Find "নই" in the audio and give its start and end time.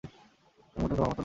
1.17-1.19